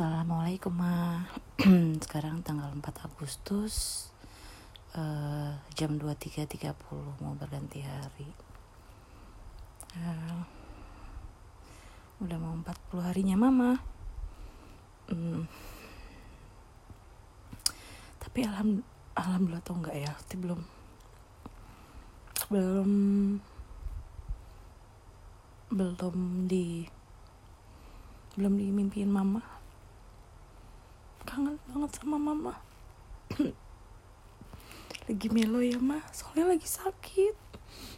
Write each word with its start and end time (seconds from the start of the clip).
Assalamualaikum 0.00 0.80
ma. 0.80 1.28
Sekarang 2.08 2.40
tanggal 2.40 2.72
4 2.72 3.04
Agustus 3.04 4.08
uh, 4.96 5.52
Jam 5.76 6.00
23.30 6.00 6.72
Mau 7.20 7.36
berganti 7.36 7.84
hari. 7.84 8.24
Uh, 10.00 10.40
Udah 12.24 12.40
mau 12.40 12.56
40 12.64 13.12
harinya 13.12 13.36
mama. 13.36 13.76
Hmm. 15.12 15.44
Tapi 18.24 18.48
alham, 18.48 18.80
Alhamdulillah 19.12 19.60
tau 19.60 19.76
enggak 19.84 20.00
ya 20.00 20.12
Tapi 20.16 20.40
belum 20.40 20.60
Belum 22.48 22.90
Belum 25.68 26.16
di 26.48 26.88
belum 28.40 28.56
dimimpiin 28.56 29.12
mama 29.12 29.59
kangen 31.30 31.62
banget 31.70 31.90
sama 31.94 32.18
mama. 32.18 32.58
Lagi 35.06 35.28
melo 35.30 35.62
ya 35.62 35.78
mah 35.78 36.02
soalnya 36.10 36.58
lagi 36.58 36.66
sakit. 36.66 37.38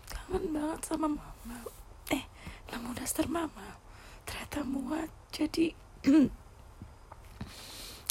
Kangen 0.04 0.52
banget 0.52 0.84
sama 0.84 1.08
mama. 1.08 1.56
Eh 2.12 2.28
namun 2.68 2.92
daster 2.92 3.24
mama. 3.32 3.80
Ternyata 4.28 4.68
muat. 4.68 5.08
Jadi 5.32 5.72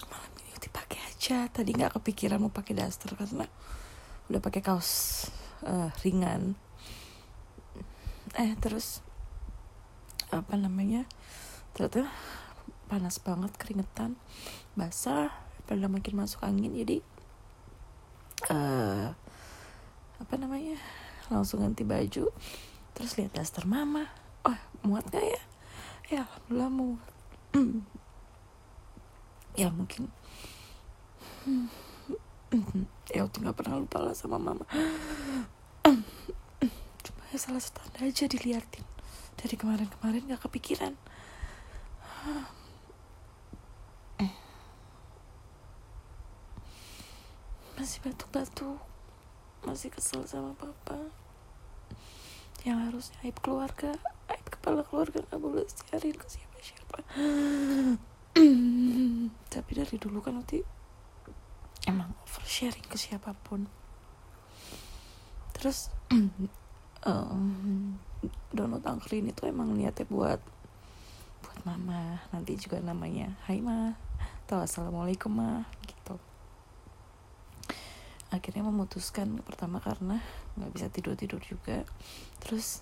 malam 0.09 0.31
ini 0.41 0.57
dipakai 0.57 0.97
aja. 1.05 1.45
Tadi 1.53 1.69
nggak 1.69 2.01
kepikiran 2.01 2.41
mau 2.41 2.49
pakai 2.49 2.81
daster 2.81 3.13
karena 3.13 3.45
udah 4.33 4.41
pakai 4.41 4.65
kaos 4.65 5.29
uh, 5.69 5.93
ringan. 6.01 6.57
Eh 8.41 8.57
terus 8.57 9.05
apa 10.33 10.57
namanya? 10.57 11.05
Ternyata 11.77 12.09
panas 12.91 13.23
banget 13.23 13.55
keringetan 13.55 14.19
basah 14.75 15.31
pada 15.63 15.87
makin 15.87 16.19
masuk 16.19 16.43
angin. 16.43 16.75
Jadi 16.75 16.99
uh, 18.51 19.15
apa 20.19 20.33
namanya 20.35 20.75
langsung 21.31 21.63
ganti 21.63 21.87
baju 21.87 22.27
terus 22.91 23.15
lihat 23.15 23.31
daster 23.31 23.63
mama. 23.63 24.11
Oh 24.43 24.59
muat 24.83 25.07
gak 25.07 25.23
ya? 25.23 25.41
Ya 26.11 26.27
alhamdulillah 26.27 26.71
muat. 26.75 27.07
Ya 29.51 29.67
mungkin. 29.71 30.11
Ya 33.11 33.27
waktu 33.27 33.43
nggak 33.43 33.55
pernah 33.55 33.79
lupa 33.79 34.03
lah 34.03 34.15
sama 34.15 34.35
mama. 34.35 34.67
Cuma 37.07 37.21
ya 37.31 37.39
salah 37.39 37.63
satu 37.63 37.83
tanda 37.83 38.07
aja 38.07 38.27
diliatin. 38.27 38.83
Dari 39.39 39.55
kemarin-kemarin 39.55 40.27
nggak 40.27 40.43
kepikiran 40.47 40.95
masih 47.81 47.97
batuk-batuk. 48.05 48.77
Masih 49.65 49.89
kesel 49.89 50.21
sama 50.29 50.53
papa. 50.53 51.01
Yang 52.61 52.77
harusnya 52.85 53.17
aib 53.25 53.41
keluarga. 53.41 53.97
Aib 54.29 54.45
kepala 54.53 54.85
keluarga 54.85 55.25
nggak 55.25 55.41
boleh 55.41 55.65
siarin 55.65 56.13
ke 56.13 56.27
siapa-siapa. 56.29 56.97
Tapi 59.57 59.71
dari 59.73 59.97
dulu 59.97 60.21
kan 60.21 60.37
nanti 60.37 60.61
emang 61.89 62.13
oversharing 62.29 62.85
ke 62.85 63.01
siapa 63.01 63.33
pun. 63.33 63.65
Terus 65.57 65.89
um, 67.09 67.97
download 68.53 68.85
angkrin 68.85 69.25
itu 69.25 69.49
emang 69.49 69.73
niatnya 69.73 70.05
buat 70.05 70.37
buat 71.41 71.59
mama. 71.65 72.21
Nanti 72.29 72.61
juga 72.61 72.77
namanya 72.77 73.41
Hai 73.49 73.57
ma 73.57 73.97
atau 74.45 74.61
assalamualaikum 74.61 75.33
ma 75.33 75.65
akhirnya 78.31 78.63
memutuskan 78.63 79.43
pertama 79.43 79.83
karena 79.83 80.23
nggak 80.55 80.71
bisa 80.71 80.87
tidur 80.87 81.19
tidur 81.19 81.43
juga. 81.43 81.83
Terus 82.39 82.79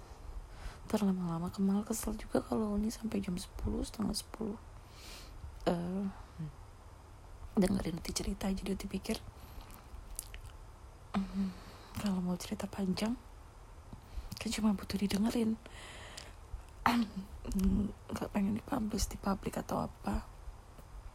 terlama-lama 0.85 1.49
kemal 1.49 1.81
kesel 1.85 2.13
juga 2.17 2.41
kalau 2.45 2.77
ini 2.77 2.89
sampai 2.89 3.21
jam 3.21 3.37
10 3.37 3.45
setengah 3.85 4.13
10 4.13 4.57
uh, 5.69 6.05
dengerin 7.53 7.93
nanti 8.01 8.09
cerita 8.09 8.49
jadi 8.49 8.73
nanti 8.73 8.89
pikir 8.89 9.21
um, 11.13 11.53
kalau 12.01 12.17
mau 12.25 12.33
cerita 12.41 12.65
panjang 12.65 13.13
kan 14.39 14.49
cuma 14.55 14.71
butuh 14.71 14.95
didengerin. 14.95 15.59
Nggak 18.13 18.29
pengen 18.31 18.55
dipublish 18.55 19.11
di 19.11 19.19
publik 19.19 19.59
atau 19.59 19.91
apa. 19.91 20.23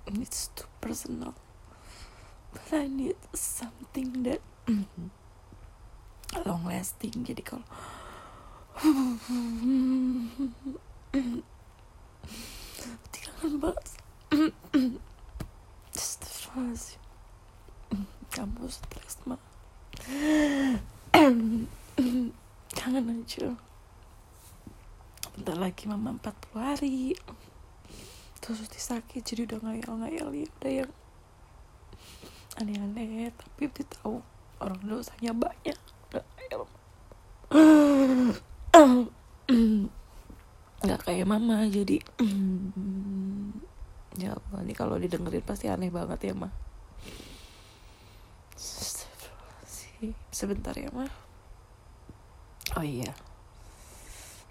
It's 0.05 0.53
too 0.53 0.69
personal 0.85 1.33
but 2.55 2.71
I 2.71 2.87
need 2.87 3.19
something 3.35 4.23
that 4.23 4.41
long 6.47 6.63
lasting. 6.65 7.27
Jadi 7.27 7.43
kalau 7.43 7.67
kangen 13.11 13.59
banget. 13.59 13.87
Astagfirullahaladzim 15.95 17.03
kamu 18.35 18.67
stres 18.67 19.23
mah 19.31 19.39
kangen 22.75 23.07
aja 23.15 23.55
bentar 25.39 25.55
lagi 25.55 25.87
mama 25.87 26.19
40 26.19 26.59
hari. 26.59 27.15
Terus 28.43 28.67
sakit 28.67 29.23
jadi 29.23 29.47
udah 29.47 29.59
ngayal-ngayal. 29.71 30.35
Ya 30.35 30.51
udah 30.51 30.73
yang 30.83 30.91
aneh-aneh 32.61 33.35
tapi 33.35 33.71
dia 33.71 33.87
tahu 34.01 34.23
orang 34.63 34.81
dosanya 34.87 35.33
banyak. 35.35 35.79
Nggak 40.85 41.01
kayak 41.07 41.25
mama 41.25 41.65
jadi 41.71 41.97
ya 44.21 44.37
Allah 44.37 44.61
ini 44.63 44.75
kalau 44.77 45.01
didengerin 45.01 45.43
pasti 45.43 45.67
aneh 45.67 45.89
banget 45.91 46.31
ya 46.31 46.35
mah 46.37 46.53
sebentar 50.31 50.77
ya 50.77 50.93
mah 50.93 51.09
oh 52.79 52.85
iya. 52.85 53.11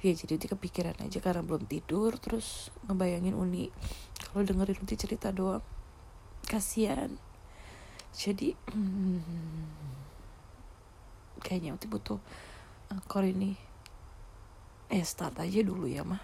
Ya 0.03 0.11
jadi 0.11 0.35
dia 0.35 0.51
kepikiran 0.51 0.99
aja 0.99 1.23
karena 1.23 1.39
belum 1.47 1.63
tidur 1.63 2.19
terus 2.19 2.75
ngebayangin 2.91 3.39
Uni. 3.39 3.71
Kalau 4.19 4.43
dengerin 4.43 4.83
Uni 4.83 4.95
cerita 4.99 5.31
doang 5.31 5.63
kasihan 6.43 7.15
jadi 8.13 8.53
hmm, 8.69 9.21
kayaknya 11.41 11.73
Uti 11.73 11.89
butuh 11.89 12.21
angkor 12.93 13.25
ini 13.25 13.57
eh 14.93 15.01
start 15.01 15.41
aja 15.41 15.65
dulu 15.65 15.89
ya 15.89 16.05
mah 16.05 16.21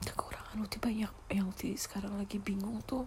kekurangan 0.00 0.64
Uti 0.64 0.80
banyak 0.80 1.12
yang 1.28 1.52
Uti 1.52 1.76
sekarang 1.76 2.16
lagi 2.16 2.40
bingung 2.40 2.80
tuh 2.88 3.04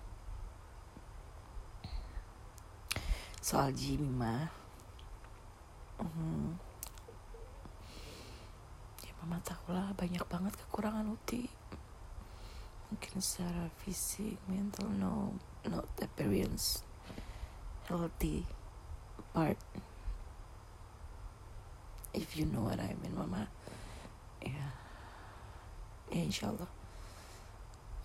soal 3.47 3.72
Jimmy 3.72 4.12
mah 4.12 4.52
hmm. 6.03 6.52
ya 9.08 9.12
mama 9.24 9.40
tahu 9.40 9.72
lah 9.72 9.96
banyak 9.96 10.19
banget 10.28 10.52
kekurangan 10.68 11.08
Uti. 11.16 11.47
Mungkin 12.91 13.24
secara 13.24 13.72
fisik 13.80 14.35
mental 14.52 14.91
no 14.91 15.40
not 15.63 15.88
appearance 16.03 16.84
healthy 17.88 18.44
part. 19.32 19.55
If 22.11 22.35
you 22.35 22.52
know 22.52 22.67
what 22.67 22.84
I 22.84 22.99
mean 22.99 23.16
mama. 23.16 23.47
Ya. 24.44 24.76
Ya 26.11 26.20
insyaallah. 26.20 26.67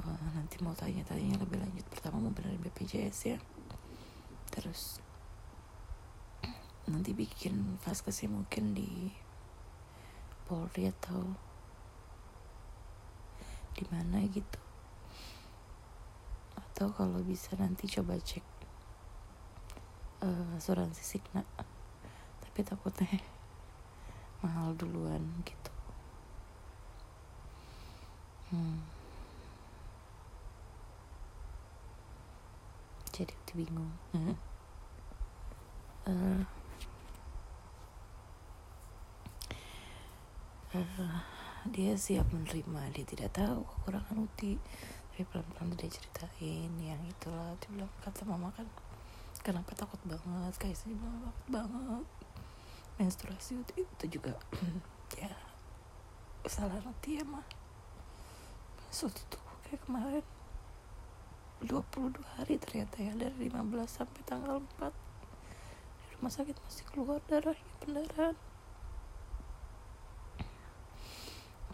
Uh, 0.07 0.27
nanti 0.39 0.63
mau 0.63 0.75
tanya-tanya 0.79 1.35
lebih 1.43 1.59
lanjut 1.59 1.87
pertama 1.91 2.23
mau 2.23 2.31
benerin 2.31 2.63
BPJS 2.63 3.19
ya. 3.27 3.39
Terus 4.55 5.03
nanti 6.91 7.15
bikin 7.15 7.79
vaskesnya 7.83 8.33
mungkin 8.33 8.75
di 8.75 9.11
Polri 10.47 10.91
atau 10.91 11.35
di 13.73 13.85
mana 13.89 14.19
gitu 14.27 14.61
atau 16.59 16.91
kalau 16.93 17.23
bisa 17.23 17.55
nanti 17.57 17.87
coba 17.87 18.19
cek 18.19 18.45
uh, 20.27 20.57
asuransi 20.59 21.03
Signa 21.03 21.47
tapi 22.43 22.61
takutnya 22.67 23.09
mahal 24.43 24.75
duluan 24.75 25.23
gitu 25.47 25.73
hmm. 28.51 29.03
jadi 33.13 33.35
bingung. 33.55 33.93
Eh, 36.03 36.43
dia 41.69 41.93
siap 41.95 42.27
menerima 42.33 42.81
dia 42.97 43.05
tidak 43.05 43.37
tahu 43.37 43.63
kekurangan 43.63 44.17
Uti. 44.25 44.57
Tapi 45.13 45.29
pelan-pelan 45.29 45.77
dia 45.77 45.93
ceritain 45.93 46.73
yang 46.81 47.03
itulah. 47.05 47.53
Dia 47.61 47.69
bilang 47.69 47.93
kata 48.01 48.25
mama 48.25 48.49
kan 48.57 48.65
kenapa 49.45 49.77
takut 49.77 50.01
banget? 50.09 50.53
Kayak 50.57 50.81
sih 50.81 50.97
takut 50.97 51.47
banget. 51.53 52.07
Menstruasi 52.97 53.61
Uti 53.61 53.85
itu 53.85 54.05
juga 54.17 54.33
ya 55.21 55.33
kesalahan 56.43 56.83
Uti 56.89 57.21
ya 57.21 57.25
mah 57.29 57.47
maksud 58.93 59.09
itu 59.09 59.39
kayak 59.65 59.81
kemarin 59.89 60.27
22 61.65 62.13
hari 62.37 62.61
ternyata 62.61 62.97
ya 63.01 63.15
dari 63.15 63.49
15 63.49 63.89
sampai 63.89 64.21
tanggal 64.27 64.61
4 64.83 64.93
di 64.93 66.07
rumah 66.19 66.33
sakit 66.35 66.57
masih 66.59 66.85
keluar 66.91 67.25
darahnya 67.31 67.73
pendarahan 67.81 68.37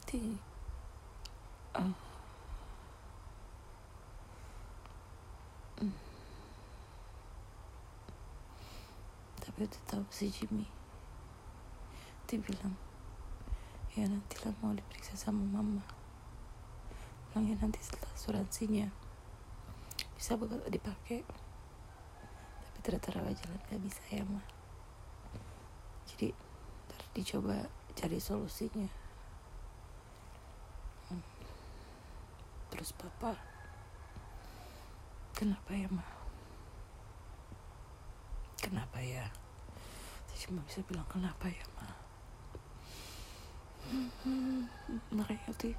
Hmm. 0.09 0.41
tapi 9.45 9.69
Uti 9.69 9.77
tahu 9.85 10.01
si 10.09 10.33
Jimmy. 10.33 10.65
Uti 12.25 12.41
bilang 12.41 12.73
ya 13.93 14.09
nantilah 14.09 14.57
mau 14.65 14.73
diperiksa 14.73 15.21
sama 15.21 15.45
mama. 15.45 15.85
Bilang 17.29 17.53
ya 17.53 17.61
nanti 17.61 17.77
setelah 17.85 18.09
asuransinya 18.17 18.89
bisa 20.17 20.41
bakal 20.41 20.57
dipakai. 20.73 21.21
Tapi 22.65 22.79
ternyata 22.81 23.13
rawat 23.13 23.37
jalan 23.37 23.61
gak 23.69 23.81
bisa 23.85 24.01
ya 24.09 24.25
mah 24.25 24.57
jadi 26.09 26.33
ntar 26.89 27.03
dicoba 27.15 27.57
cari 27.95 28.19
solusinya 28.19 28.89
terus 32.79 32.95
papa. 32.95 33.35
Kenapa 35.35 35.75
ya 35.75 35.91
mah 35.91 36.07
kenapa 38.63 39.03
ya? 39.03 39.27
Saya 40.31 40.39
cuma 40.47 40.63
bisa 40.63 40.79
bilang 40.87 41.07
kenapa 41.11 41.51
ya 41.51 41.67
mah 41.75 41.91
Hmm, 43.89 44.69
makanya 45.09 45.49
tuh 45.57 45.73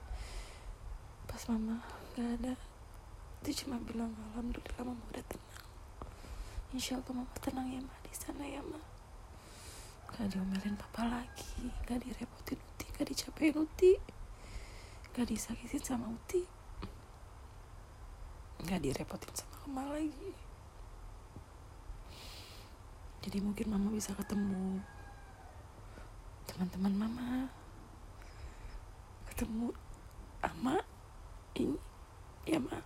pas 1.29 1.37
mama 1.45 1.77
gak 2.17 2.41
ada 2.41 2.57
dia 3.45 3.53
cuma 3.53 3.77
bilang 3.85 4.09
alhamdulillah 4.33 4.81
mama 4.81 5.03
udah 5.13 5.21
tenang. 5.29 5.65
Insya 6.73 6.97
Allah 6.97 7.13
mama 7.21 7.31
tenang 7.37 7.69
ya 7.69 7.79
mah 7.79 7.99
di 8.01 8.11
sana 8.11 8.43
ya 8.43 8.65
mah 8.65 8.81
gak 10.09 10.35
diomelin 10.35 10.73
papa 10.75 11.05
lagi 11.05 11.69
gak 11.85 12.01
direpotin 12.01 12.57
uti 12.57 12.85
gak 12.97 13.07
dicapain 13.07 13.55
uti 13.55 13.93
gak 15.13 15.29
disakitin 15.29 15.79
sama 15.85 16.09
uti 16.09 16.58
gak 18.67 18.83
direpotin 18.83 19.31
sama 19.35 19.55
mama 19.67 19.95
lagi. 19.95 20.31
Jadi 23.23 23.37
mungkin 23.43 23.67
mama 23.71 23.87
bisa 23.93 24.11
ketemu 24.15 24.81
teman-teman 26.49 26.93
mama. 26.95 27.47
Ketemu 29.31 29.71
ama 30.43 30.75
ini 31.55 31.77
ya 32.43 32.59
ma. 32.59 32.79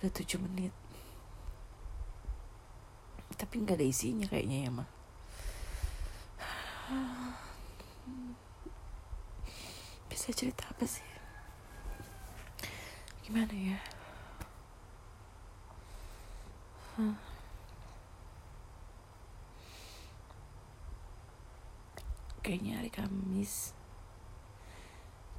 Udah 0.00 0.10
tujuh 0.10 0.40
menit. 0.42 0.74
Tapi 3.34 3.54
nggak 3.60 3.78
ada 3.78 3.86
isinya 3.86 4.26
kayaknya 4.26 4.66
ya 4.66 4.70
ma 4.72 4.86
bisa 10.24 10.40
cerita 10.40 10.64
apa 10.72 10.88
sih? 10.88 11.04
Gimana 13.28 13.52
ya? 13.52 13.76
Hah. 16.96 17.12
kayaknya 22.40 22.80
hari 22.80 22.88
Kamis. 22.88 23.76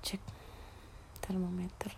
Cek 0.06 0.22
termometer. 1.18 1.90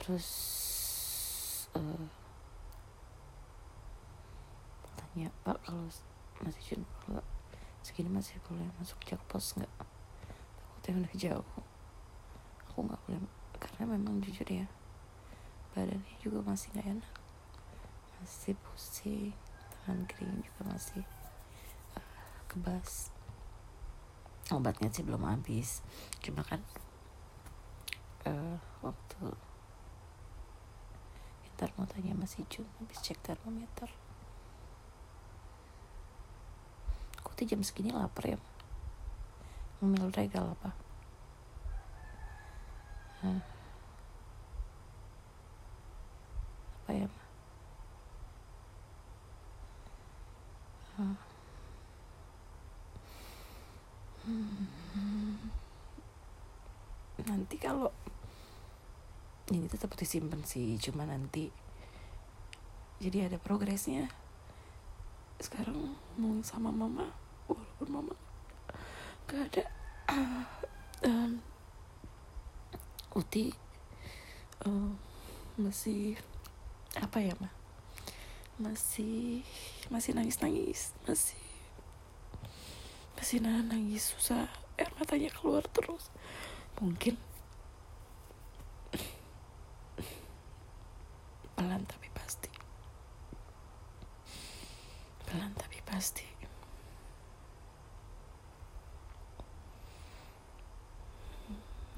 Terus 0.00 0.28
eh, 1.76 2.08
tanya 4.96 5.28
pak 5.44 5.60
kalau 5.60 5.84
masih 6.40 6.80
kalau 7.04 7.39
segini 7.80 8.12
masih 8.12 8.36
boleh 8.44 8.68
masuk 8.76 9.00
jakpos 9.04 9.56
nggak? 9.56 9.72
Takutnya 10.80 11.04
udah 11.04 11.14
jauh. 11.16 11.50
Aku 12.70 12.78
nggak 12.86 13.00
boleh 13.08 13.20
karena 13.60 13.84
memang 13.96 14.24
jujur 14.24 14.48
ya 14.48 14.64
badannya 15.76 16.16
juga 16.20 16.42
masih 16.42 16.72
nggak 16.74 16.88
enak. 16.98 17.14
Masih 18.20 18.54
pusing 18.58 19.32
tangan 19.70 20.04
kering 20.08 20.44
juga 20.44 20.62
masih 20.68 21.04
eh, 21.96 22.06
kebas. 22.48 23.12
Obatnya 24.50 24.90
sih 24.90 25.06
belum 25.06 25.24
habis. 25.24 25.80
Cuma 26.20 26.42
kan 26.44 26.60
eh, 28.26 28.58
waktu 28.84 29.36
ntar 31.60 31.76
mau 31.76 31.84
tanya 31.84 32.16
masih 32.16 32.48
Jun 32.48 32.64
habis 32.80 33.04
cek 33.04 33.20
termometer 33.20 33.92
tuh 37.40 37.48
jam 37.48 37.64
segini 37.64 37.88
lapar 37.88 38.36
ya 38.36 38.38
ngemil 39.80 40.12
regal 40.12 40.52
apa 40.52 40.76
Hah. 43.24 43.40
apa 46.84 46.90
ya. 46.92 47.08
Hmm. 51.00 51.16
nanti 57.24 57.56
kalau 57.56 57.88
ini 59.48 59.64
tetap 59.64 59.96
disimpan 59.96 60.44
sih 60.44 60.76
cuma 60.76 61.08
nanti 61.08 61.48
jadi 63.00 63.32
ada 63.32 63.40
progresnya 63.40 64.12
sekarang 65.40 65.96
mau 66.20 66.36
sama 66.44 66.68
mama 66.68 67.19
walaupun 67.52 67.88
mama 67.90 68.14
gak 69.26 69.46
ada 69.50 69.64
dan 71.02 71.42
Uti 73.10 73.50
eh, 74.66 74.90
masih 75.58 76.14
apa 76.98 77.18
ya 77.22 77.34
mah 77.38 77.52
masih 78.60 79.42
masih 79.90 80.14
nangis 80.14 80.38
nangis 80.42 80.94
masih 81.06 81.38
masih 83.20 83.36
nahan 83.44 83.68
nangis 83.68 84.16
susah 84.16 84.48
air 84.80 84.88
matanya 84.96 85.28
keluar 85.28 85.60
terus. 85.76 86.08
Mungkin 86.80 87.20
pelan 91.52 91.84
tapi 91.84 92.08
pasti. 92.16 92.48
Pelan 95.28 95.52
tapi 95.52 95.78
pasti 95.84 96.39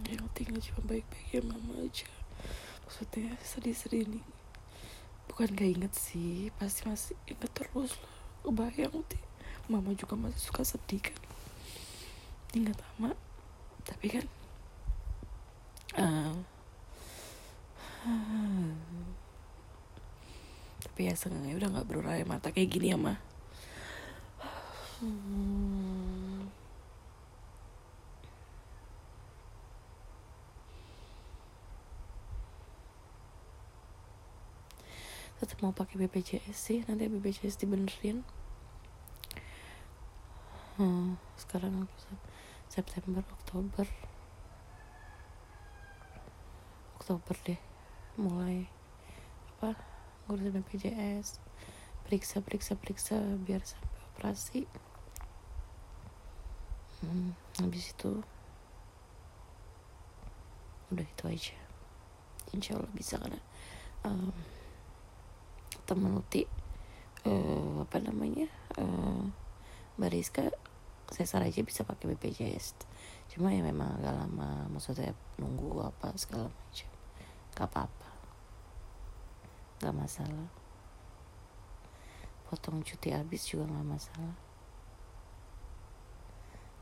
yang 0.08 0.26
tinggal 0.34 0.58
cuma 0.58 0.80
baik-baiknya 0.88 1.40
mama 1.46 1.74
aja. 1.84 2.08
Maksudnya 2.86 3.38
sedih-sedih 3.42 4.08
nih 4.08 4.24
bukan 5.30 5.48
gak 5.54 5.70
inget 5.70 5.92
sih 5.96 6.52
pasti 6.60 6.84
masih 6.88 7.14
inget 7.30 7.50
terus 7.54 7.94
lah. 8.02 8.14
Kebayang 8.42 9.04
sih. 9.06 9.22
Mama 9.70 9.94
juga 9.94 10.18
masih 10.18 10.42
suka 10.42 10.66
sedih 10.66 11.02
kan. 11.02 11.20
Ingat 12.52 12.78
ama 12.98 13.14
tapi 13.82 14.06
kan 14.06 14.26
eh, 15.98 16.34
tapi 20.82 21.00
ya 21.10 21.14
seenggaknya 21.18 21.54
udah 21.58 21.68
nggak 21.74 21.88
berurai 21.90 22.22
mata 22.22 22.54
kayak 22.54 22.70
gini 22.70 22.94
ya 22.94 22.98
mah 22.98 23.18
Hmm. 25.02 26.21
Tetap 35.42 35.58
mau 35.58 35.74
pakai 35.74 35.98
BPJS 36.06 36.54
sih 36.54 36.86
nanti 36.86 37.10
BPJS 37.10 37.58
dibenerin. 37.58 38.22
Hmm, 40.78 41.18
sekarang 41.34 41.90
September 42.70 43.26
Oktober. 43.26 43.90
Oktober 46.94 47.34
deh 47.42 47.58
mulai 48.14 48.70
apa 49.58 49.74
ngurusin 50.30 50.62
BPJS 50.62 51.42
periksa 52.06 52.38
periksa 52.38 52.78
periksa 52.78 53.18
biar 53.42 53.66
sampai 53.66 54.00
operasi. 54.14 54.60
Hmm, 57.02 57.34
habis 57.58 57.90
itu 57.90 58.22
udah 60.94 61.02
itu 61.02 61.24
aja. 61.26 61.58
Insya 62.54 62.78
Allah 62.78 62.94
bisa 62.94 63.18
karena 63.18 63.42
um, 64.06 64.30
teman 65.88 66.18
Uti 66.18 66.46
uh, 67.26 67.82
apa 67.82 67.98
namanya 67.98 68.46
uh, 68.78 69.22
Mbak 69.98 70.10
Rizka 70.10 70.46
sesar 71.12 71.44
aja 71.44 71.60
bisa 71.60 71.84
pakai 71.84 72.08
BPJS 72.16 72.74
cuma 73.32 73.52
ya 73.52 73.64
memang 73.64 74.00
agak 74.00 74.12
lama 74.12 74.68
maksudnya 74.68 75.16
nunggu 75.40 75.80
apa 75.80 76.12
segala 76.20 76.52
macam. 76.52 76.88
Gak 77.52 77.68
apa-apa. 77.68 78.10
Gak 79.80 79.96
masalah. 79.96 80.48
Potong 82.48 82.84
cuti 82.84 83.12
habis 83.12 83.48
juga 83.48 83.68
gak 83.68 83.88
masalah. 83.88 84.36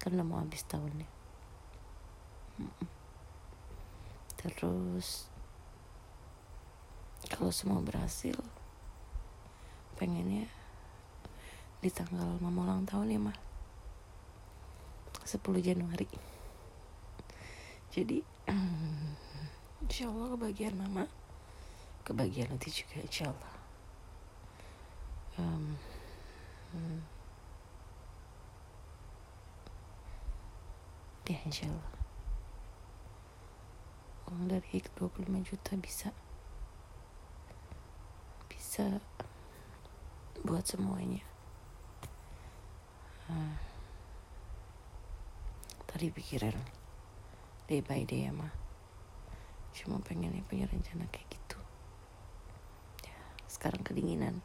Udah 0.06 0.26
mau 0.26 0.42
habis 0.42 0.66
tahunnya. 0.66 1.06
Terus 4.42 5.30
kalau 7.30 7.54
semua 7.54 7.78
berhasil 7.78 8.34
pengennya 10.00 10.48
di 11.84 11.92
tanggal 11.92 12.40
mama 12.40 12.64
ulang 12.64 12.88
tahun 12.88 13.12
ya 13.12 13.20
mah 13.20 13.36
10 15.28 15.36
Januari. 15.60 16.08
Jadi 17.92 18.24
insya 19.84 20.08
Allah 20.08 20.32
kebagian 20.32 20.80
mama 20.80 21.04
kebagian 22.08 22.48
nanti 22.48 22.72
juga 22.72 22.96
insya 23.04 23.28
Allah. 23.28 23.54
Um, 25.36 25.76
hmm. 26.72 27.00
ya 31.28 31.38
insya 31.44 31.70
Allah. 31.70 31.92
Uang 34.32 34.48
dari 34.50 34.82
25 34.96 35.48
juta 35.48 35.72
bisa. 35.78 36.08
Bisa 38.50 38.98
buat 40.50 40.66
semuanya. 40.66 41.22
Hmm. 43.30 43.54
tadi 45.86 46.10
pikiran 46.10 46.58
day 47.70 47.78
by 47.78 48.02
day 48.02 48.26
ya 48.26 48.34
mah 48.34 48.50
cuma 49.70 50.02
pengen 50.02 50.34
punya 50.50 50.66
rencana 50.66 51.06
kayak 51.14 51.30
gitu. 51.30 51.58
Ya 53.06 53.14
sekarang 53.46 53.86
kedinginan. 53.86 54.42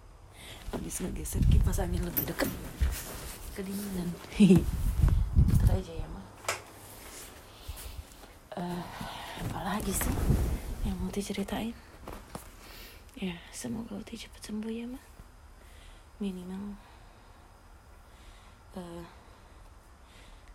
Habis 0.69 1.01
ngegeser 1.01 1.41
kipas 1.49 1.81
angin 1.81 2.05
lebih 2.05 2.29
deket. 2.29 2.53
Kedinginan. 3.57 4.13
Putar 5.49 5.81
aja 5.81 5.93
ya 5.97 6.05
mah 6.13 6.25
uh, 8.61 8.83
apalagi 9.49 9.89
sih 9.89 10.13
yang 10.85 10.93
mau 11.01 11.09
diceritain? 11.09 11.73
Ya 13.17 13.41
semoga 13.49 13.97
Uti 13.97 14.21
cepat 14.21 14.45
sembuh 14.45 14.69
ya 14.69 14.85
mah 14.85 15.14
minimal 16.15 16.79
uh, 18.79 19.03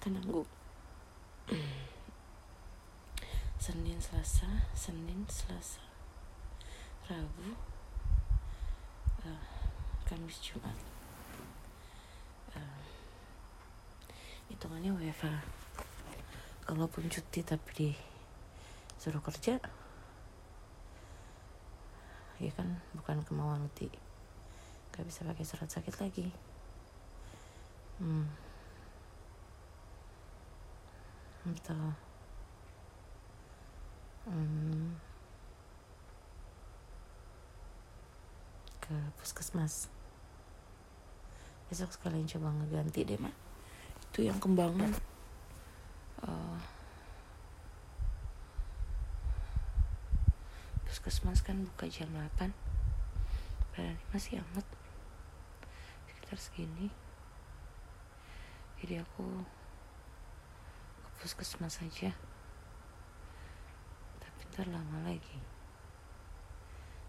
tenang 0.00 0.24
gue 0.24 0.48
Senin 3.60 4.00
Selasa 4.00 4.48
Senin 4.72 5.28
Selasa 5.28 5.84
Rabu 7.04 7.52
uh, 9.28 9.44
Kamis 10.08 10.40
Jumat. 10.40 10.78
Uh, 12.56 12.80
hitungannya 14.48 14.96
WFA 14.96 15.44
kalaupun 16.64 17.12
cuti 17.12 17.44
tapi 17.44 17.70
di 17.76 17.90
suruh 18.96 19.20
kerja 19.20 19.60
ya 22.40 22.52
kan 22.56 22.80
bukan 22.96 23.20
kemauan 23.28 23.68
uti 23.68 24.09
gak 25.00 25.08
bisa 25.08 25.24
pakai 25.24 25.44
surat 25.48 25.64
sakit 25.72 25.96
lagi. 25.96 26.28
Hmm. 27.96 28.28
Betul. 31.48 31.96
Hmm, 34.28 35.00
ke 38.84 38.92
puskesmas. 39.16 39.88
Besok 41.72 41.96
sekalian 41.96 42.28
coba 42.28 42.52
ngeganti 42.60 43.08
deh 43.08 43.16
mak. 43.16 43.32
Itu 44.12 44.28
yang 44.28 44.36
kembangan. 44.36 44.92
Uh, 46.20 46.60
puskesmas 50.84 51.40
kan 51.40 51.64
buka 51.64 51.88
jam 51.88 52.12
8 52.12 52.52
padahal 53.72 53.96
masih 54.12 54.42
amat 54.42 54.66
sekitar 56.30 56.38
segini 56.38 56.86
jadi 58.78 59.02
aku 59.02 59.26
ke 61.02 61.10
puskesmas 61.26 61.82
saja 61.82 62.14
ntar 64.60 64.76
lama 64.76 65.08
lagi. 65.08 65.38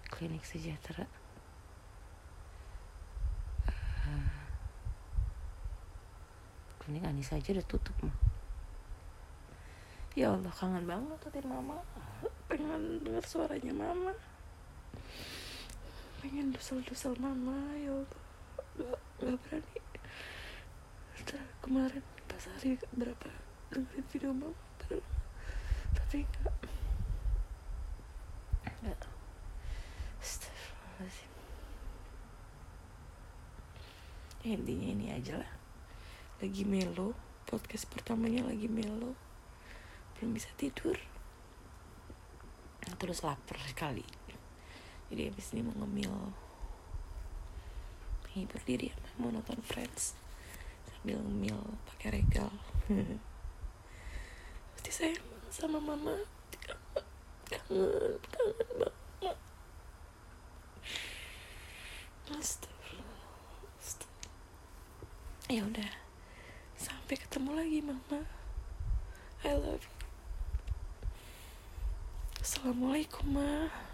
Klinik 0.07 0.45
sejahtera. 0.45 1.03
Uh, 4.07 4.31
klinik 6.79 7.03
Anis 7.03 7.33
aja 7.33 7.51
udah 7.51 7.67
tutup 7.67 7.93
mah 8.01 8.15
ya 10.15 10.31
Allah 10.31 10.53
kangen 10.55 10.87
banget 10.87 11.19
tadi 11.27 11.43
mama. 11.43 11.83
Pengen 12.47 13.03
dengar 13.03 13.25
suaranya 13.27 13.73
mama. 13.75 14.15
Pengen 16.23 16.55
dusel-dusel 16.55 17.19
mama 17.19 17.75
ya 17.75 17.91
Allah 17.91 18.20
gak, 18.77 18.99
berani. 19.19 19.79
Setelah 21.17 21.47
kemarin 21.59 22.03
pas 22.27 22.43
hari 22.55 22.79
berapa 22.95 23.29
dengerin 23.71 24.05
video 24.11 24.31
mama 24.31 24.55
tapi 25.91 26.23
enggak 26.23 26.55
ya, 34.41 34.57
intinya 34.57 34.87
ini 34.89 35.05
aja 35.13 35.37
lah. 35.37 35.51
Lagi 36.41 36.65
melo 36.65 37.13
podcast 37.45 37.85
pertamanya 37.87 38.49
lagi 38.49 38.65
melo. 38.65 39.13
Belum 40.17 40.33
bisa 40.33 40.49
tidur. 40.57 40.97
Terus 42.97 43.21
lapar 43.21 43.57
sekali. 43.65 44.05
Jadi 45.13 45.21
habis 45.29 45.53
ini 45.53 45.61
mau 45.65 45.75
ngemil 45.77 46.13
menghibur 48.31 48.63
diri 48.63 48.87
ya 48.87 48.95
mau 49.19 49.27
Friends 49.67 50.15
sambil 50.87 51.19
ngemil 51.19 51.59
pakai 51.91 52.23
regal. 52.23 52.47
Pasti 54.79 54.91
saya 54.95 55.19
sama 55.51 55.83
mama. 55.83 56.15
Kangen 57.51 58.15
kangen 58.23 58.69
banget 58.79 58.95
ya 65.51 65.67
udah. 65.67 65.91
Sampai 66.79 67.19
ketemu 67.19 67.51
lagi 67.51 67.83
mama. 67.83 68.23
I 69.43 69.51
love 69.59 69.83
you. 69.83 69.91
Assalamualaikum 72.39 73.35
ma 73.35 73.90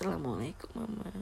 assalamualaikum 0.00 0.72
mama 0.80 1.12